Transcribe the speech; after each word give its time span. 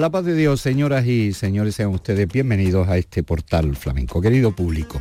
La 0.00 0.08
paz 0.08 0.24
de 0.24 0.34
Dios, 0.34 0.62
señoras 0.62 1.04
y 1.06 1.34
señores, 1.34 1.74
sean 1.74 1.90
ustedes 1.90 2.26
bienvenidos 2.26 2.88
a 2.88 2.96
este 2.96 3.22
portal 3.22 3.76
flamenco. 3.76 4.22
Querido 4.22 4.52
público, 4.52 4.98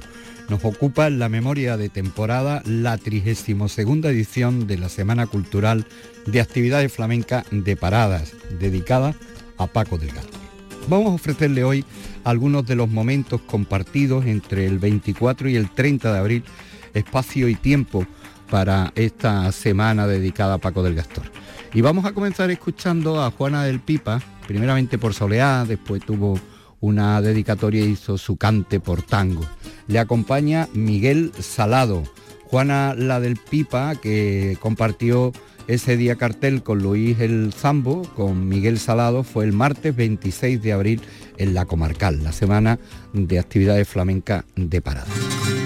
nos 0.50 0.66
ocupa 0.66 1.10
la 1.10 1.30
memoria 1.30 1.78
de 1.78 1.88
temporada 1.88 2.62
la 2.66 2.98
32 2.98 3.78
edición 3.78 4.68
de 4.68 4.78
la 4.78 4.90
Semana 4.90 5.26
Cultural 5.26 5.86
de 6.26 6.42
Actividades 6.42 6.92
Flamencas 6.92 7.46
de 7.50 7.78
Paradas, 7.78 8.34
dedicada 8.60 9.16
a 9.58 9.68
Paco 9.68 9.98
del 9.98 10.12
Gastor. 10.12 10.42
Vamos 10.90 11.12
a 11.12 11.16
ofrecerle 11.16 11.64
hoy 11.64 11.86
algunos 12.26 12.68
de 12.68 12.76
los 12.76 12.90
momentos 12.90 13.40
compartidos 13.40 14.26
entre 14.26 14.66
el 14.66 14.80
24 14.80 15.48
y 15.48 15.56
el 15.56 15.70
30 15.70 16.12
de 16.12 16.20
abril, 16.20 16.44
espacio 16.94 17.48
y 17.48 17.56
tiempo 17.56 18.06
para 18.50 18.92
esta 18.96 19.50
semana 19.54 20.08
dedicada 20.08 20.56
a 20.56 20.58
Paco 20.58 20.84
del 20.84 20.96
Gastor. 20.96 21.24
Y 21.74 21.80
vamos 21.80 22.04
a 22.04 22.12
comenzar 22.12 22.52
escuchando 22.52 23.24
a 23.24 23.32
Juana 23.32 23.64
del 23.64 23.80
Pipa, 23.80 24.22
primeramente 24.50 24.98
por 24.98 25.14
Soleá, 25.14 25.64
después 25.64 26.04
tuvo 26.04 26.40
una 26.80 27.22
dedicatoria 27.22 27.86
y 27.86 27.90
hizo 27.90 28.18
su 28.18 28.36
cante 28.36 28.80
por 28.80 29.04
tango. 29.04 29.46
Le 29.86 30.00
acompaña 30.00 30.68
Miguel 30.74 31.32
Salado, 31.38 32.02
Juana 32.46 32.96
la 32.96 33.20
del 33.20 33.38
Pipa, 33.38 33.94
que 33.94 34.58
compartió 34.60 35.34
ese 35.68 35.98
día 35.98 36.16
cartel 36.16 36.64
con 36.64 36.80
Luis 36.80 37.20
el 37.20 37.54
Zambo, 37.54 38.02
con 38.16 38.48
Miguel 38.48 38.80
Salado, 38.80 39.24
fue 39.24 39.46
el 39.46 39.54
martes 39.54 39.96
26 39.96 40.64
de 40.64 40.74
abril 40.74 41.02
en 41.38 41.54
la 41.54 41.66
Comarcal, 41.66 42.24
la 42.24 42.32
semana 42.32 42.80
de 43.14 43.38
actividades 43.38 43.88
flamencas 43.88 44.46
de 44.56 44.82
parada. 44.82 45.59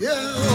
Yeah. 0.00 0.47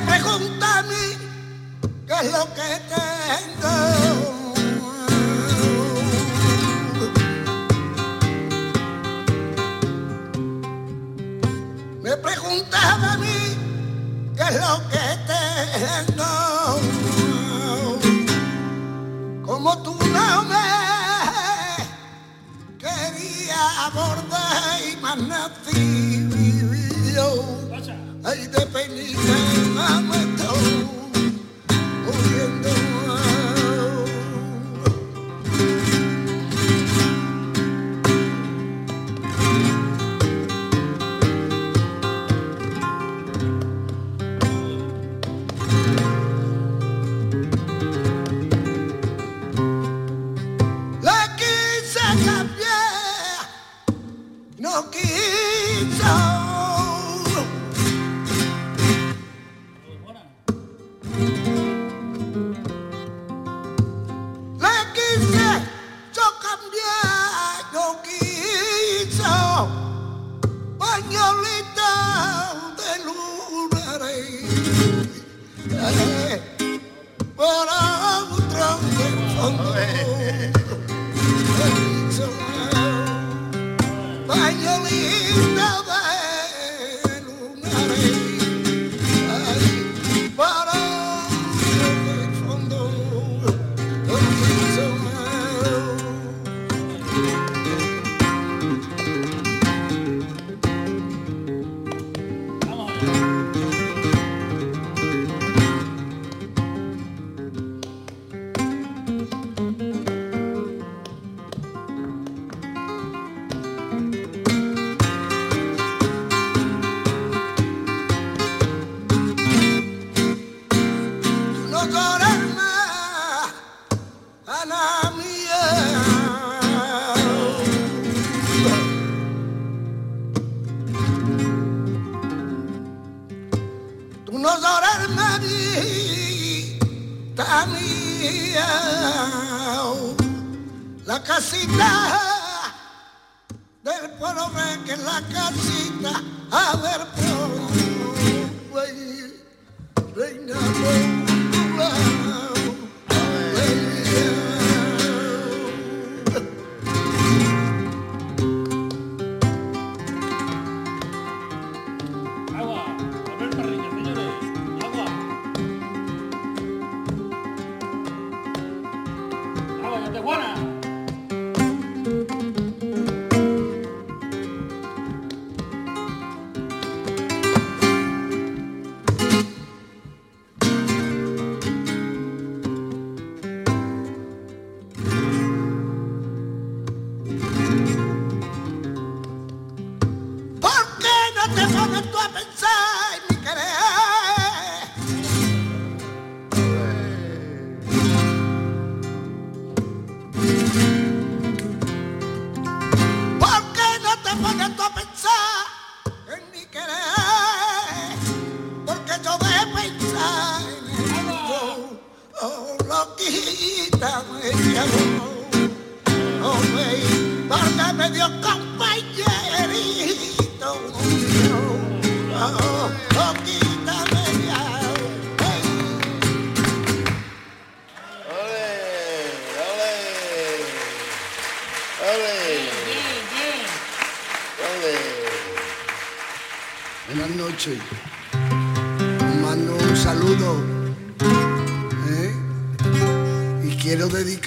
pregunta 0.00 0.78
a 0.78 0.82
mí 0.82 1.16
qué 2.06 2.14
es 2.14 2.32
lo 2.32 2.44
que 2.54 2.80
tengo. 2.88 4.17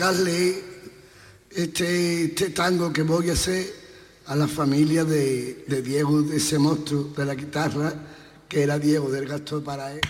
dedicarle 0.02 0.64
este, 1.52 2.24
este 2.24 2.50
tango 2.50 2.92
que 2.92 3.04
voy 3.04 3.30
a 3.30 3.34
hacer 3.34 3.72
a 4.26 4.36
la 4.36 4.48
familia 4.48 5.06
de, 5.06 5.64
Diego, 5.84 6.24
de 6.24 6.38
ese 6.38 6.58
monstruo 6.58 7.14
de 7.16 7.24
la 7.24 7.36
guitarra, 7.36 7.94
que 8.50 8.64
era 8.64 8.80
Diego 8.80 9.12
del 9.12 9.28
Gasto 9.28 9.64
para 9.64 9.94
él. 9.94 10.02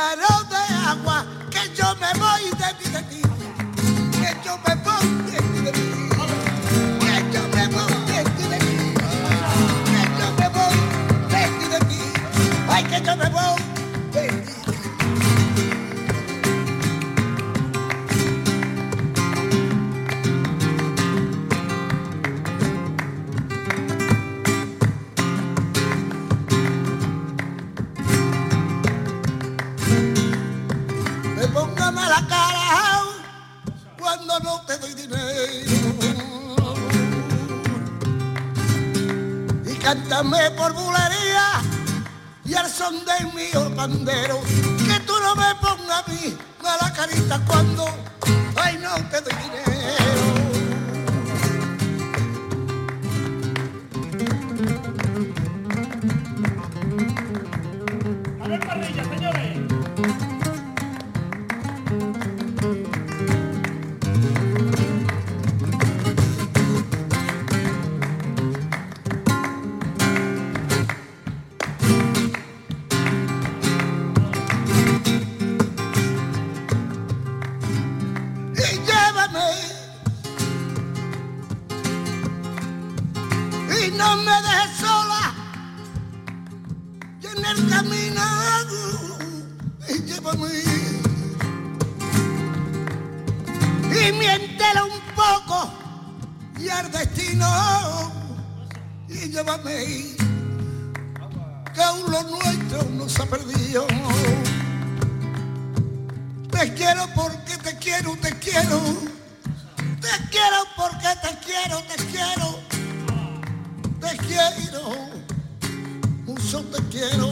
De 0.00 0.74
agua, 0.88 1.26
que 1.50 1.74
yo 1.74 1.94
me 1.96 2.10
voy 2.18 2.44
de 2.58 2.74
ti, 2.82 2.90
de 2.90 3.02
ti. 3.02 3.29
Que 101.80 101.86
aún 101.86 102.10
lo 102.10 102.22
nuestro 102.24 102.84
no 102.90 103.08
se 103.08 103.22
ha 103.22 103.26
perdido 103.26 103.86
te 106.50 106.74
quiero 106.74 107.06
porque 107.14 107.56
te 107.56 107.78
quiero, 107.78 108.14
te 108.20 108.38
quiero. 108.38 108.78
Te 109.98 110.28
quiero 110.30 110.58
porque 110.76 111.08
te 111.22 111.38
quiero, 111.46 111.82
te 111.84 111.96
quiero. 112.04 112.58
Te 113.98 114.16
quiero. 114.26 114.82
Mucho 116.26 116.62
te 116.64 116.82
quiero. 116.90 117.28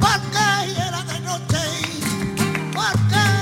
Porque 0.00 0.72
era 0.76 1.02
de 1.02 1.20
noche. 1.20 1.62
Porque 2.74 3.33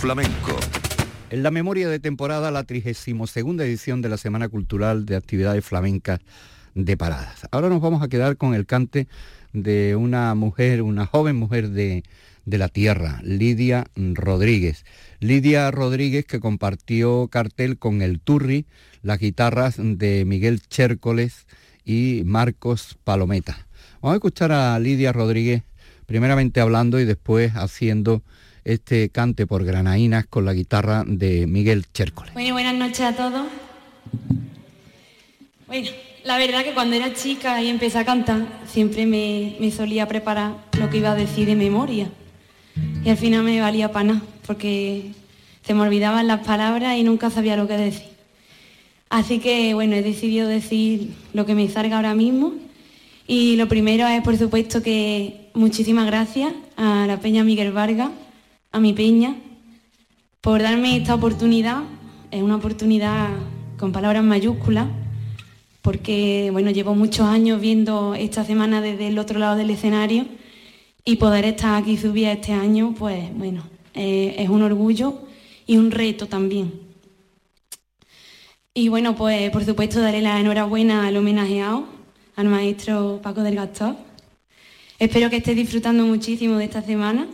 Flamenco. 0.00 0.56
En 1.28 1.42
la 1.42 1.50
memoria 1.50 1.86
de 1.90 1.98
temporada, 1.98 2.50
la 2.50 2.64
32 2.64 3.36
edición 3.36 4.00
de 4.00 4.08
la 4.08 4.16
Semana 4.16 4.48
Cultural 4.48 5.04
de 5.04 5.14
Actividades 5.14 5.62
Flamencas 5.62 6.20
de 6.74 6.96
Paradas. 6.96 7.46
Ahora 7.50 7.68
nos 7.68 7.82
vamos 7.82 8.02
a 8.02 8.08
quedar 8.08 8.38
con 8.38 8.54
el 8.54 8.64
cante 8.64 9.08
de 9.52 9.96
una 9.96 10.34
mujer, 10.34 10.80
una 10.80 11.04
joven 11.04 11.36
mujer 11.36 11.68
de, 11.68 12.02
de 12.46 12.58
la 12.58 12.68
tierra, 12.68 13.20
Lidia 13.22 13.88
Rodríguez. 13.94 14.86
Lidia 15.18 15.70
Rodríguez 15.70 16.24
que 16.24 16.40
compartió 16.40 17.28
cartel 17.28 17.76
con 17.76 18.00
el 18.00 18.20
Turri, 18.20 18.64
las 19.02 19.18
guitarras 19.18 19.74
de 19.78 20.24
Miguel 20.24 20.62
Chércoles 20.66 21.46
y 21.84 22.22
Marcos 22.24 22.96
Palometa. 23.04 23.66
Vamos 24.00 24.14
a 24.14 24.16
escuchar 24.16 24.50
a 24.50 24.78
Lidia 24.78 25.12
Rodríguez, 25.12 25.62
primeramente 26.06 26.62
hablando 26.62 26.98
y 26.98 27.04
después 27.04 27.52
haciendo 27.54 28.22
este 28.72 29.08
cante 29.08 29.46
por 29.46 29.64
granaínas 29.64 30.26
con 30.26 30.44
la 30.44 30.52
guitarra 30.52 31.04
de 31.06 31.46
Miguel 31.46 31.86
Chércoles. 31.92 32.32
Bueno, 32.34 32.54
buenas 32.54 32.74
noches 32.74 33.00
a 33.00 33.16
todos. 33.16 33.46
Bueno, 35.66 35.88
la 36.24 36.38
verdad 36.38 36.64
que 36.64 36.74
cuando 36.74 36.96
era 36.96 37.12
chica 37.12 37.62
y 37.62 37.68
empecé 37.68 37.98
a 37.98 38.04
cantar, 38.04 38.46
siempre 38.66 39.06
me, 39.06 39.56
me 39.60 39.70
solía 39.70 40.06
preparar 40.06 40.54
lo 40.78 40.90
que 40.90 40.98
iba 40.98 41.12
a 41.12 41.14
decir 41.14 41.46
de 41.46 41.56
memoria. 41.56 42.10
Y 43.04 43.08
al 43.08 43.16
final 43.16 43.42
me 43.42 43.60
valía 43.60 43.92
para 43.92 44.04
nada, 44.04 44.22
porque 44.46 45.12
se 45.62 45.74
me 45.74 45.82
olvidaban 45.82 46.26
las 46.26 46.46
palabras 46.46 46.96
y 46.96 47.02
nunca 47.02 47.30
sabía 47.30 47.56
lo 47.56 47.66
que 47.66 47.76
decir. 47.76 48.08
Así 49.08 49.40
que 49.40 49.74
bueno, 49.74 49.96
he 49.96 50.02
decidido 50.02 50.48
decir 50.48 51.14
lo 51.32 51.44
que 51.44 51.54
me 51.54 51.68
salga 51.68 51.96
ahora 51.96 52.14
mismo. 52.14 52.52
Y 53.26 53.56
lo 53.56 53.68
primero 53.68 54.06
es, 54.06 54.22
por 54.22 54.36
supuesto, 54.36 54.82
que 54.82 55.50
muchísimas 55.54 56.06
gracias 56.06 56.52
a 56.76 57.06
la 57.06 57.20
Peña 57.20 57.44
Miguel 57.44 57.72
Vargas, 57.72 58.10
a 58.72 58.80
mi 58.80 58.92
Peña, 58.92 59.36
por 60.40 60.62
darme 60.62 60.96
esta 60.96 61.14
oportunidad. 61.14 61.82
Es 62.30 62.42
una 62.42 62.56
oportunidad 62.56 63.28
con 63.78 63.92
palabras 63.92 64.22
mayúsculas, 64.22 64.86
porque 65.82 66.50
bueno, 66.52 66.70
llevo 66.70 66.94
muchos 66.94 67.26
años 67.26 67.60
viendo 67.60 68.14
esta 68.14 68.44
semana 68.44 68.80
desde 68.80 69.08
el 69.08 69.18
otro 69.18 69.38
lado 69.38 69.56
del 69.56 69.70
escenario 69.70 70.26
y 71.04 71.16
poder 71.16 71.44
estar 71.44 71.82
aquí 71.82 71.96
subida 71.96 72.32
este 72.32 72.52
año, 72.52 72.94
pues 72.96 73.36
bueno, 73.36 73.64
eh, 73.94 74.36
es 74.38 74.48
un 74.48 74.62
orgullo 74.62 75.22
y 75.66 75.76
un 75.76 75.90
reto 75.90 76.26
también. 76.26 76.72
Y 78.72 78.88
bueno, 78.88 79.16
pues 79.16 79.50
por 79.50 79.64
supuesto 79.64 80.00
daré 80.00 80.20
la 80.20 80.38
enhorabuena 80.38 81.06
al 81.06 81.16
homenajeado, 81.16 81.86
al 82.36 82.46
maestro 82.46 83.20
Paco 83.22 83.42
del 83.42 83.56
Gastor. 83.56 83.96
Espero 85.00 85.28
que 85.28 85.36
estés 85.38 85.56
disfrutando 85.56 86.04
muchísimo 86.04 86.58
de 86.58 86.66
esta 86.66 86.82
semana, 86.82 87.26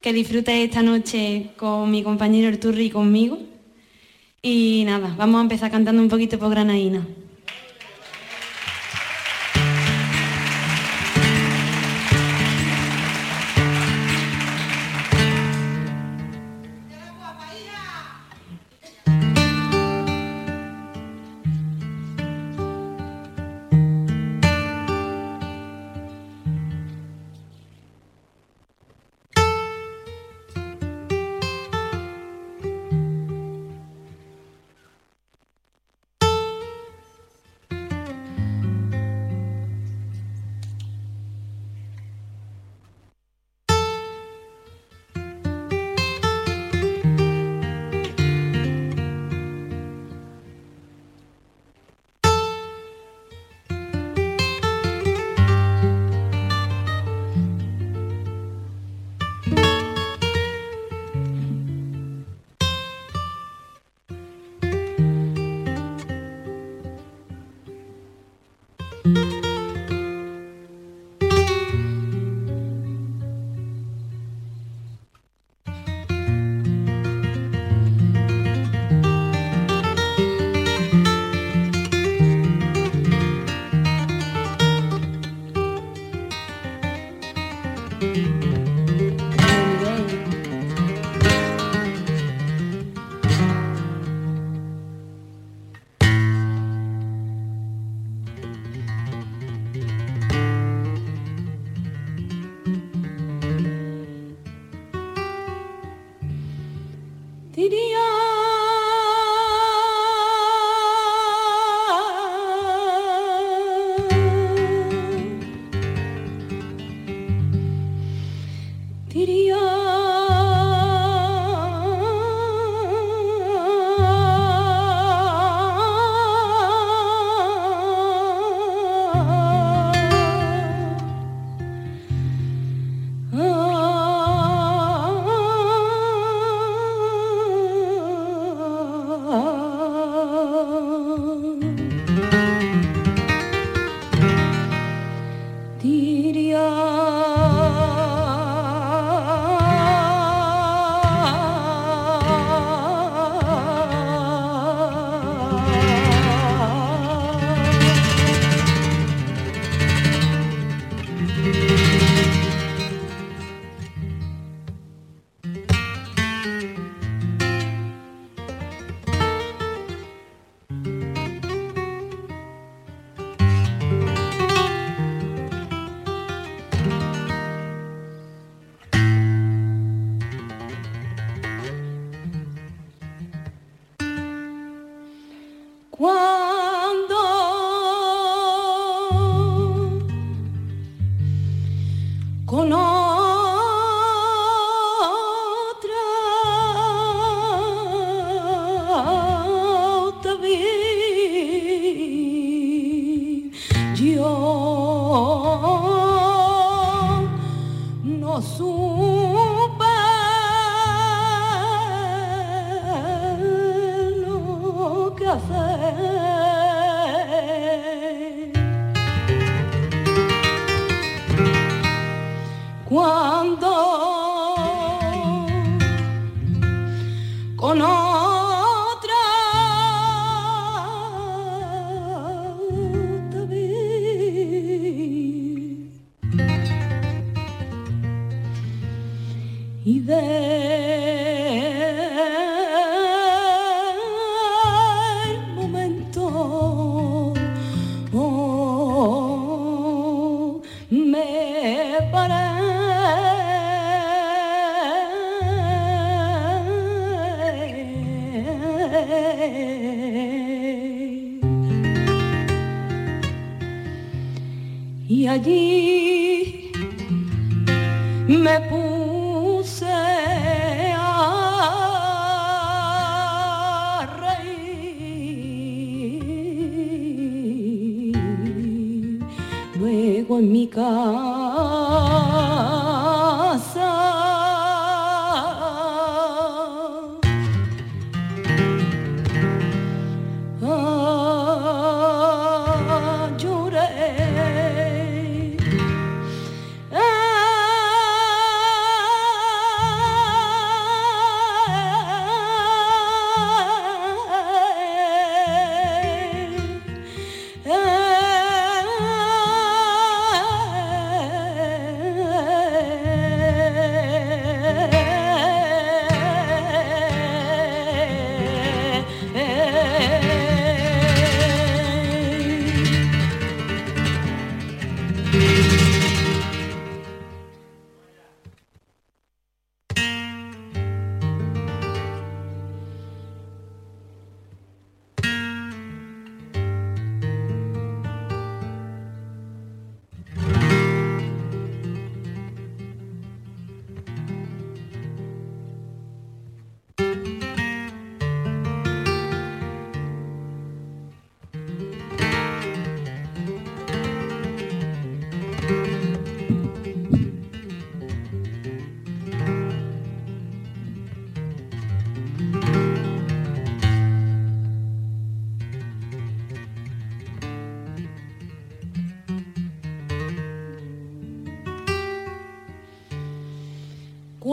que 0.00 0.12
disfrutes 0.12 0.54
esta 0.54 0.82
noche 0.82 1.50
con 1.56 1.90
mi 1.90 2.02
compañero 2.02 2.48
Arturri 2.48 2.86
y 2.86 2.90
conmigo. 2.90 3.38
Y 4.42 4.84
nada, 4.86 5.14
vamos 5.18 5.40
a 5.40 5.42
empezar 5.42 5.70
cantando 5.70 6.00
un 6.00 6.08
poquito 6.08 6.38
por 6.38 6.50
Granaína. 6.50 7.06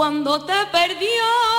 Cuando 0.06 0.40
te 0.40 0.54
perdió 0.72 1.55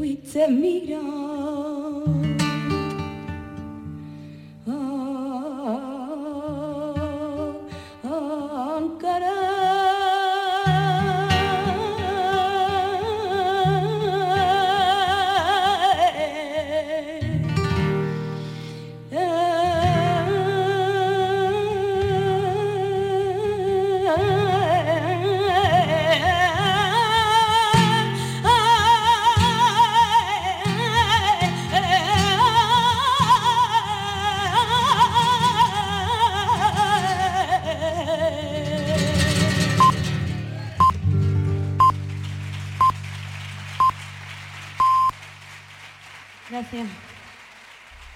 fuiste 0.00 0.46
a. 0.48 1.19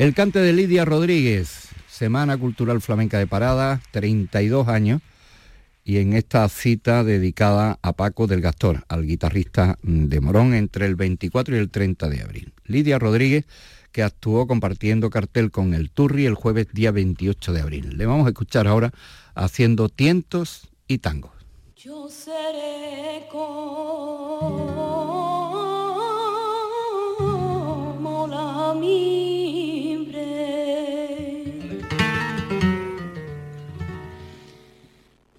El 0.04 0.12
cante 0.12 0.38
de 0.38 0.52
Lidia 0.52 0.84
Rodríguez, 0.84 1.68
Semana 1.88 2.36
Cultural 2.36 2.82
Flamenca 2.82 3.18
de 3.18 3.26
Parada, 3.26 3.80
32 3.90 4.68
años, 4.68 5.00
y 5.82 5.96
en 5.96 6.12
esta 6.12 6.46
cita 6.50 7.02
dedicada 7.04 7.78
a 7.80 7.94
Paco 7.94 8.26
del 8.26 8.42
Gastor, 8.42 8.84
al 8.88 9.06
guitarrista 9.06 9.78
de 9.82 10.20
Morón, 10.20 10.52
entre 10.52 10.84
el 10.84 10.94
24 10.94 11.56
y 11.56 11.58
el 11.58 11.70
30 11.70 12.10
de 12.10 12.20
abril. 12.20 12.52
Lidia 12.66 12.98
Rodríguez, 12.98 13.46
que 13.92 14.02
actuó 14.02 14.46
compartiendo 14.46 15.08
cartel 15.08 15.50
con 15.50 15.72
el 15.72 15.88
Turri 15.88 16.26
el 16.26 16.34
jueves 16.34 16.66
día 16.74 16.90
28 16.90 17.54
de 17.54 17.62
abril. 17.62 17.96
Le 17.96 18.04
vamos 18.04 18.26
a 18.26 18.28
escuchar 18.28 18.66
ahora 18.66 18.92
haciendo 19.34 19.88
tientos 19.88 20.68
y 20.86 20.98
tangos. 20.98 21.32
Yo 21.76 22.10
seré 22.10 23.26
como 23.32 24.73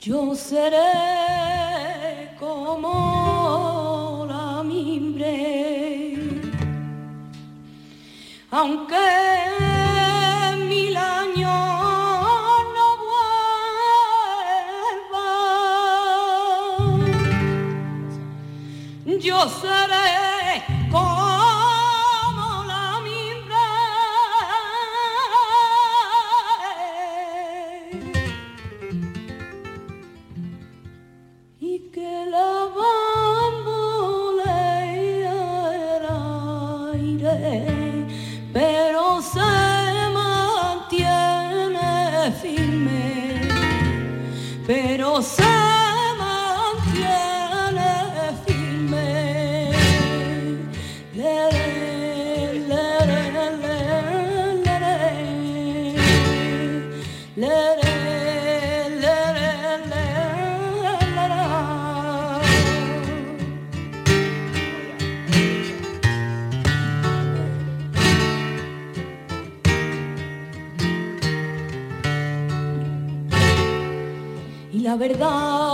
Yo 0.06 0.36
seré 0.36 0.78
como 2.40 4.28
la 4.30 4.62
mimbre, 4.62 6.16
aunque 8.52 9.08
mil 10.70 10.96
años 10.96 11.50
no 12.76 12.88
vuelvan, 19.08 19.20
yo 19.20 19.50
seré. 19.50 20.05
verdad. 74.98 75.65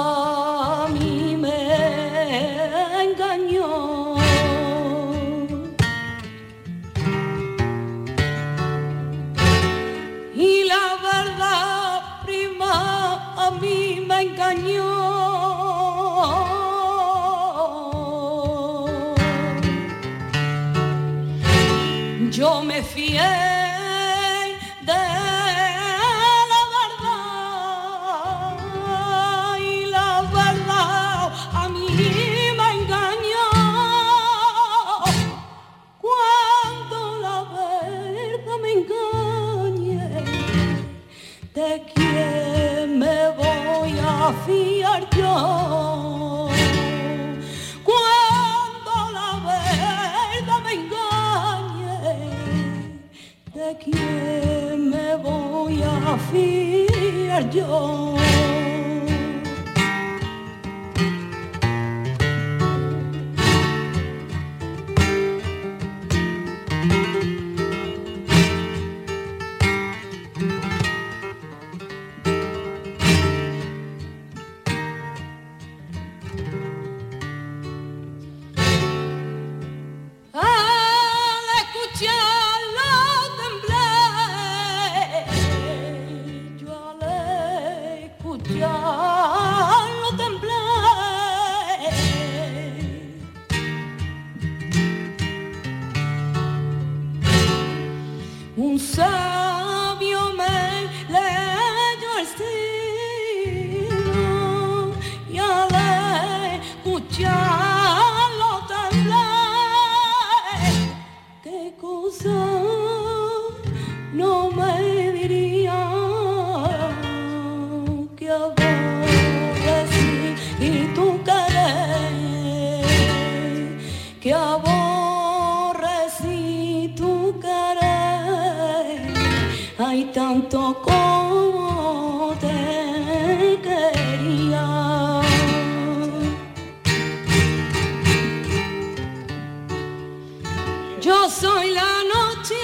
noche, 142.41 142.55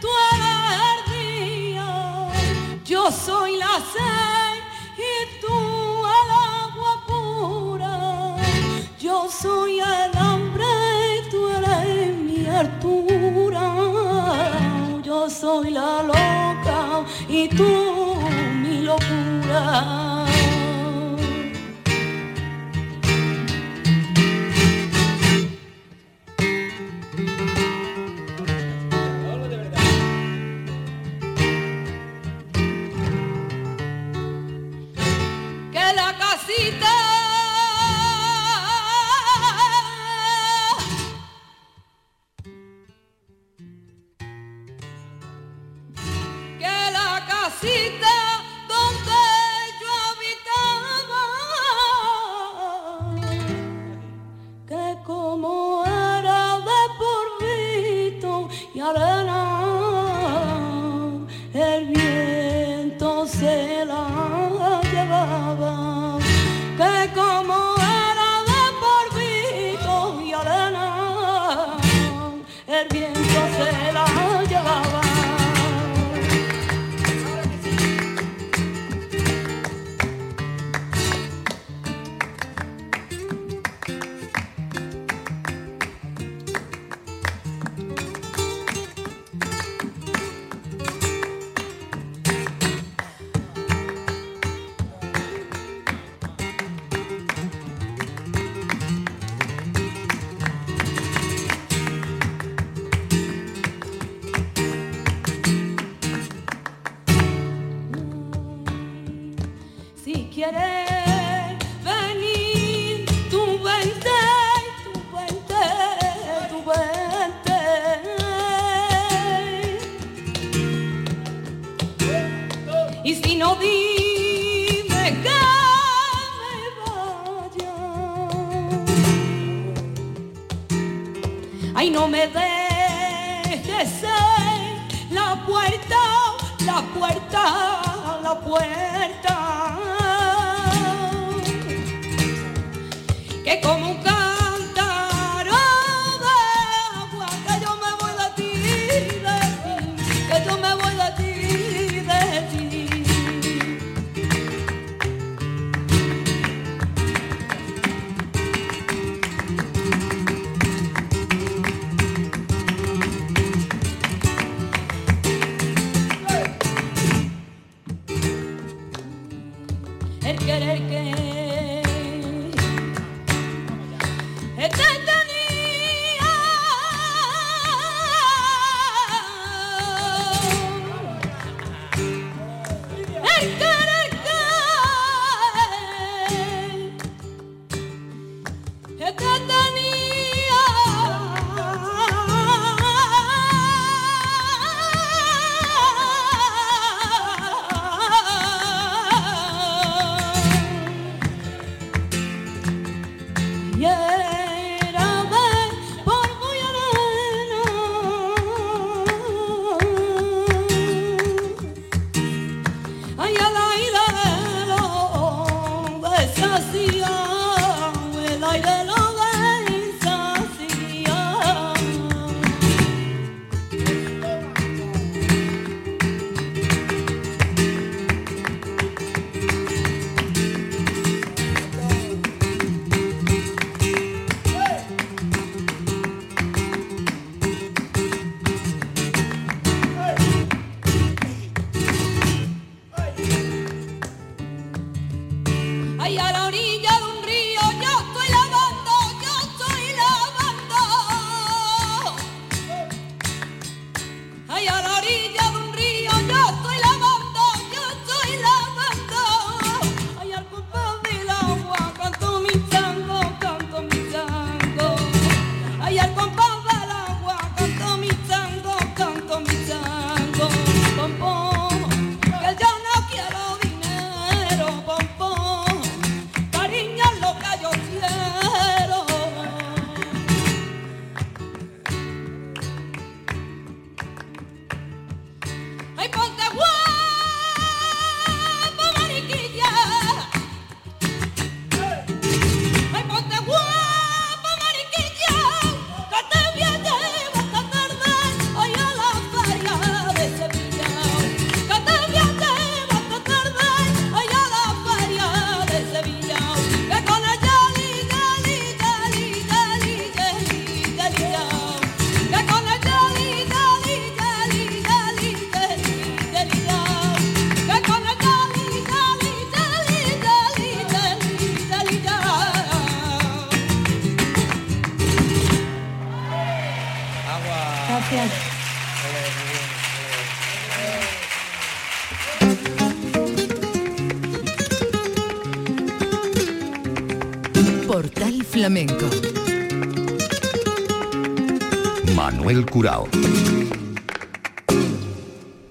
tú 0.00 0.08
yo 2.84 3.10
soy 3.10 3.56
la 3.56 3.74
sed 3.92 4.58
y 4.96 5.40
tú 5.40 5.54
el 6.18 6.30
agua 6.64 6.92
pura, 7.06 8.36
yo 8.98 9.28
soy 9.28 9.80
el 9.80 10.16
hambre 10.16 10.64
y 11.18 11.30
tú 11.30 11.48
eres 11.48 12.16
mi 12.16 12.46
altura, 12.46 13.64
yo 15.02 15.28
soy 15.28 15.70
la 15.70 16.02
luz. 16.02 16.37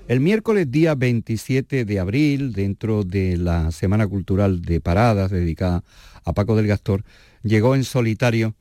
El 0.07 0.21
miércoles 0.21 0.71
día 0.71 0.95
27 0.95 1.84
de 1.84 1.99
abril, 1.99 2.53
dentro 2.53 3.03
de 3.03 3.36
la 3.36 3.71
Semana 3.71 4.07
Cultural 4.07 4.61
de 4.61 4.80
Paradas 4.80 5.32
dedicada 5.32 5.84
a 6.23 6.34
Paco 6.34 6.55
del 6.55 6.67
Gastor, 6.67 7.03
llegó 7.43 7.75
en 7.75 7.84
solitario 7.84 8.55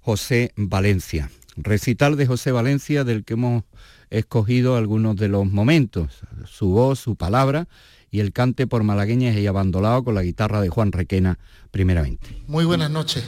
José 0.00 0.52
Valencia. 0.56 1.30
Recital 1.56 2.16
de 2.16 2.26
José 2.26 2.52
Valencia 2.52 3.04
del 3.04 3.24
que 3.24 3.34
hemos 3.34 3.64
escogido 4.10 4.76
algunos 4.76 5.16
de 5.16 5.28
los 5.28 5.46
momentos, 5.50 6.20
su 6.44 6.68
voz, 6.68 6.98
su 6.98 7.16
palabra 7.16 7.66
y 8.10 8.20
el 8.20 8.32
cante 8.32 8.66
por 8.66 8.82
malagueñas 8.82 9.36
y 9.36 9.46
abandonado 9.46 10.04
con 10.04 10.14
la 10.14 10.22
guitarra 10.22 10.60
de 10.60 10.68
Juan 10.68 10.92
Requena 10.92 11.38
primeramente. 11.70 12.42
Muy 12.46 12.64
buenas 12.64 12.90
noches. 12.90 13.24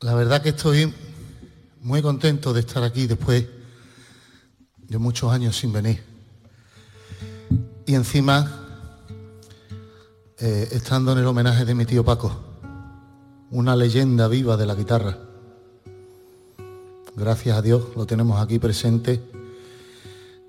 La 0.00 0.14
verdad 0.14 0.42
que 0.42 0.50
estoy 0.50 0.92
muy 1.84 2.00
contento 2.00 2.54
de 2.54 2.60
estar 2.60 2.82
aquí 2.82 3.06
después 3.06 3.46
de 4.78 4.98
muchos 4.98 5.30
años 5.30 5.54
sin 5.54 5.70
venir. 5.70 6.02
Y 7.84 7.94
encima, 7.94 8.50
eh, 10.38 10.66
estando 10.72 11.12
en 11.12 11.18
el 11.18 11.26
homenaje 11.26 11.66
de 11.66 11.74
mi 11.74 11.84
tío 11.84 12.02
Paco, 12.02 12.40
una 13.50 13.76
leyenda 13.76 14.28
viva 14.28 14.56
de 14.56 14.64
la 14.64 14.74
guitarra. 14.74 15.18
Gracias 17.16 17.54
a 17.54 17.60
Dios 17.60 17.84
lo 17.94 18.06
tenemos 18.06 18.40
aquí 18.40 18.58
presente 18.58 19.22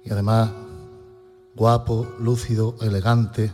y 0.05 0.11
además 0.11 0.51
guapo, 1.53 2.15
lúcido, 2.17 2.77
elegante, 2.79 3.51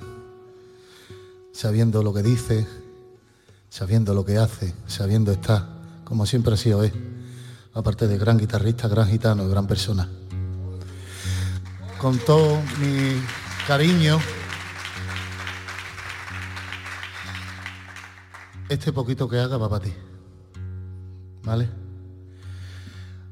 sabiendo 1.52 2.04
lo 2.04 2.14
que 2.14 2.22
dice, 2.22 2.68
sabiendo 3.70 4.14
lo 4.14 4.24
que 4.24 4.38
hace, 4.38 4.76
sabiendo 4.86 5.32
estar, 5.32 5.68
como 6.04 6.28
siempre 6.28 6.54
ha 6.54 6.58
sido 6.58 6.84
aparte 7.74 8.08
de 8.08 8.18
gran 8.18 8.38
guitarrista, 8.38 8.88
gran 8.88 9.08
gitano 9.08 9.46
y 9.46 9.50
gran 9.50 9.68
persona. 9.68 10.08
Con 11.98 12.18
todo 12.20 12.60
mi 12.80 13.22
cariño, 13.68 14.20
este 18.70 18.92
poquito 18.92 19.28
que 19.30 19.40
haga 19.40 19.58
va 19.58 19.70
para 19.70 19.84
ti. 19.86 19.94
¿Vale? 21.44 21.70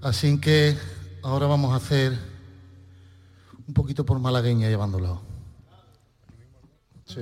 Así 0.02 0.40
que 0.40 0.78
ahora 1.24 1.48
vamos 1.48 1.74
a 1.74 1.78
hacer 1.78 2.18
un 3.68 3.74
poquito 3.74 4.06
por 4.06 4.20
malagueña 4.20 4.68
llevándolo. 4.68 5.22
Sí. 7.06 7.22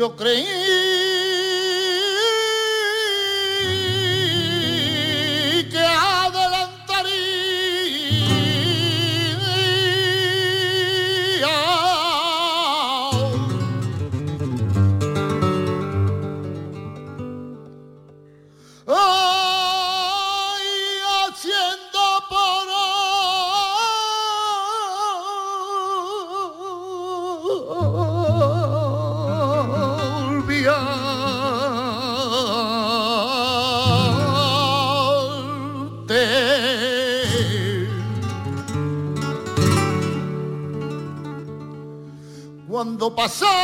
Yo 0.00 0.16
creí 0.16 0.39
Cuando 43.00 43.16
pasaron 43.16 43.59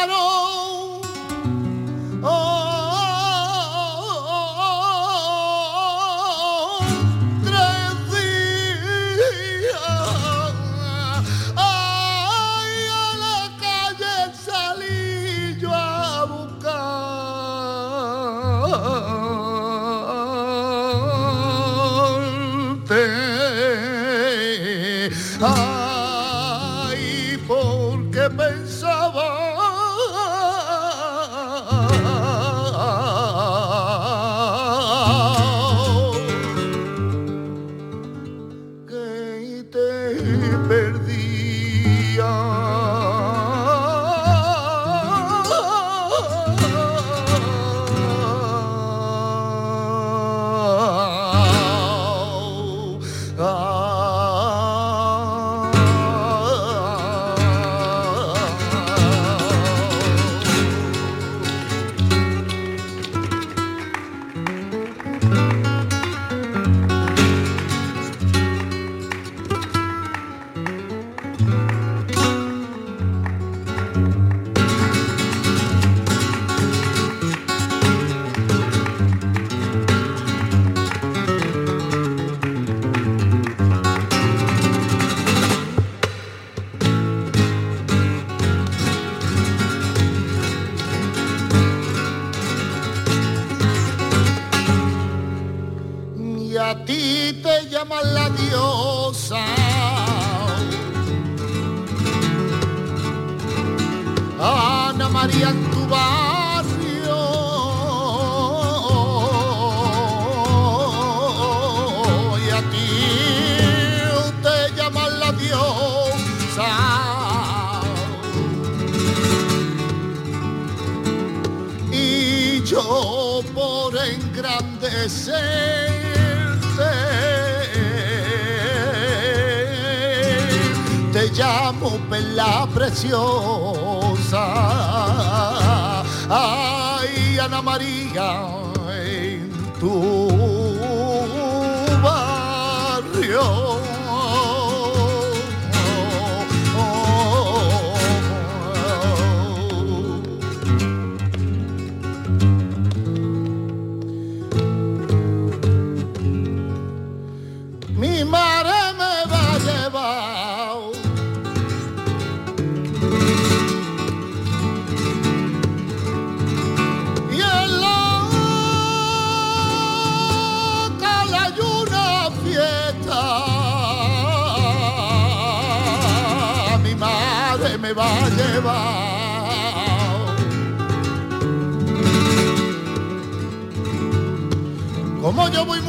Como 185.37 185.51
yo 185.51 185.67
voy 185.67 185.86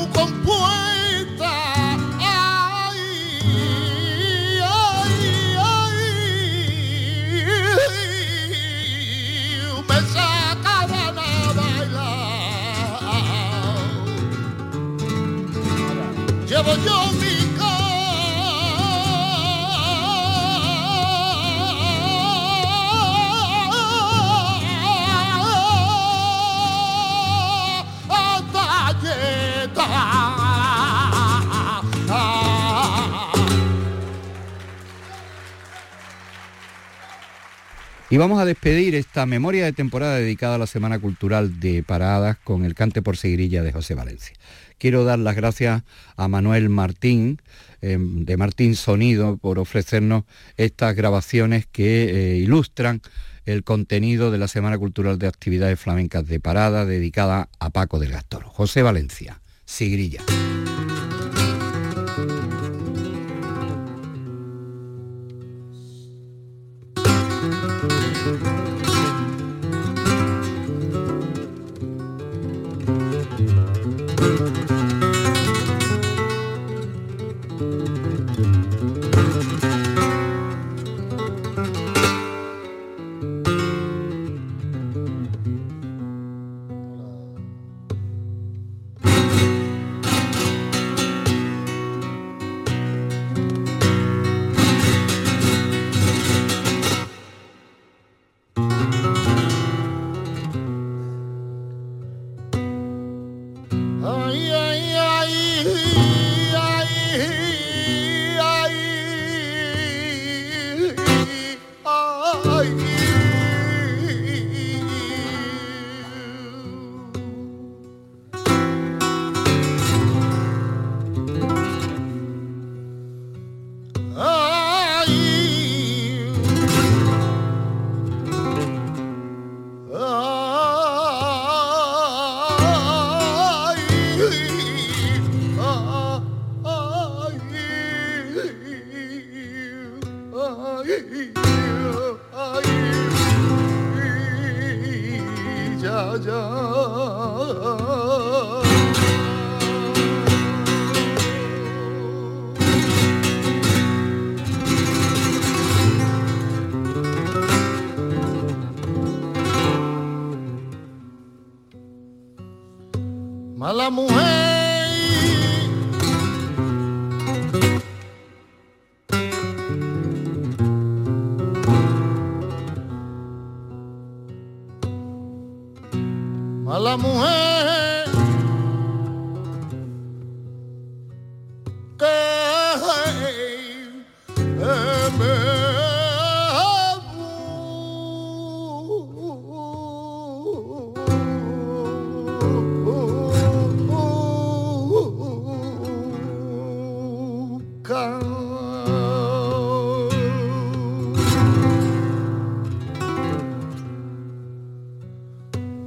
Y 38.17 38.19
vamos 38.19 38.39
a 38.39 38.45
despedir 38.45 38.95
esta 38.95 39.27
memoria 39.27 39.63
de 39.63 39.73
temporada 39.73 40.15
dedicada 40.15 40.55
a 40.55 40.57
la 40.57 40.65
Semana 40.65 40.97
Cultural 40.97 41.59
de 41.59 41.83
Paradas 41.83 42.35
con 42.43 42.65
el 42.65 42.73
cante 42.73 43.03
por 43.03 43.15
seguirilla 43.15 43.61
de 43.61 43.71
José 43.71 43.93
Valencia. 43.93 44.35
Quiero 44.79 45.03
dar 45.03 45.19
las 45.19 45.35
gracias 45.35 45.83
a 46.15 46.27
Manuel 46.27 46.69
Martín, 46.69 47.39
eh, 47.83 47.95
de 47.99 48.37
Martín 48.37 48.75
Sonido, 48.75 49.37
por 49.37 49.59
ofrecernos 49.59 50.23
estas 50.55 50.95
grabaciones 50.95 51.67
que 51.67 52.05
eh, 52.05 52.37
ilustran 52.37 53.03
el 53.45 53.63
contenido 53.63 54.31
de 54.31 54.39
la 54.39 54.47
Semana 54.47 54.79
Cultural 54.79 55.19
de 55.19 55.27
Actividades 55.27 55.79
Flamencas 55.79 56.25
de 56.25 56.39
Parada 56.39 56.87
dedicada 56.87 57.49
a 57.59 57.69
Paco 57.69 57.99
del 57.99 58.13
Gastoro. 58.13 58.49
José 58.49 58.81
Valencia, 58.81 59.41
Sigrilla. 59.63 60.23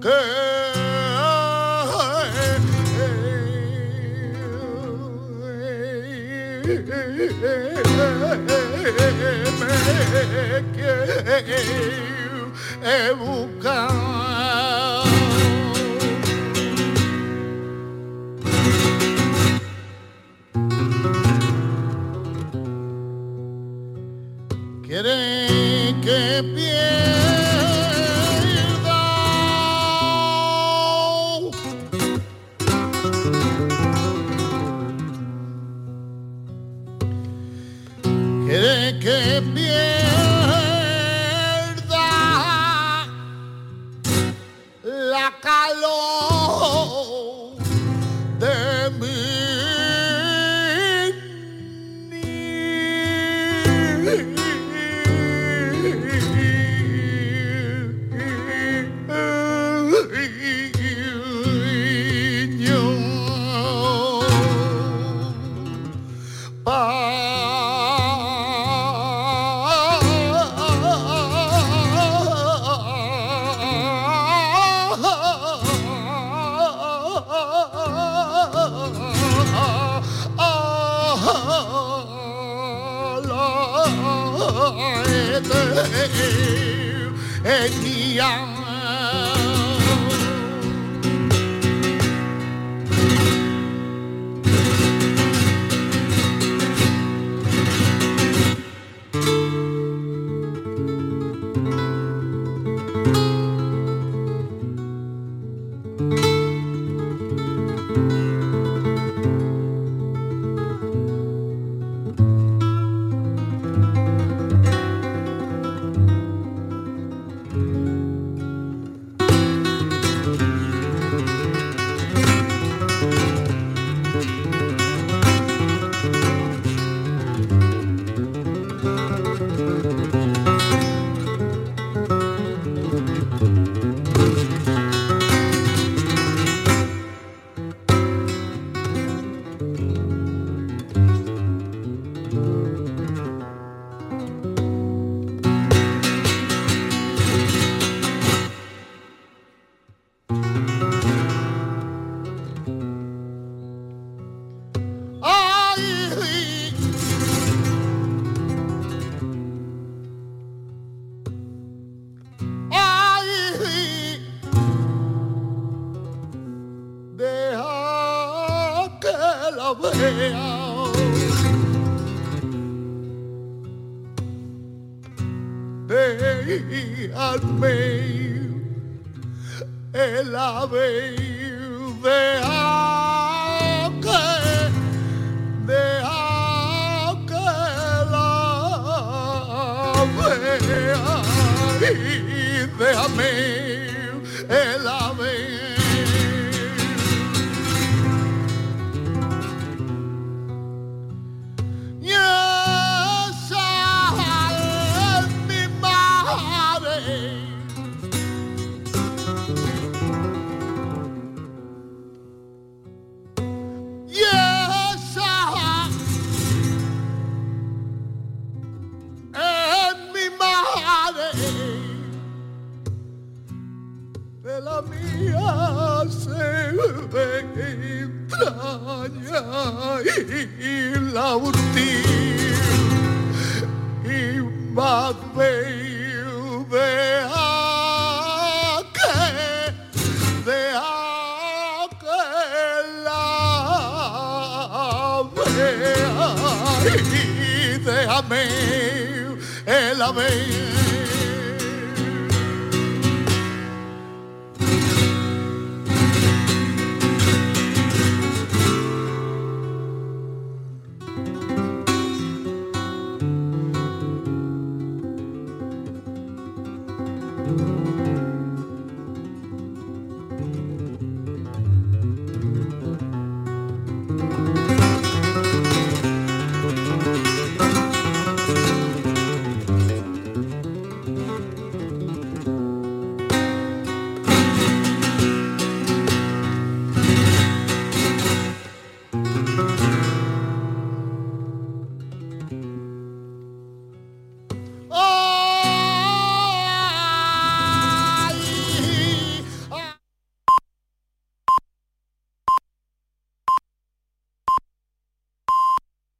Girl, 0.00 0.80
make 11.24 11.46
you 11.48 12.52